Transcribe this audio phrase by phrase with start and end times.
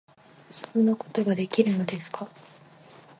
[0.49, 2.27] 「そんなことができるのですか？」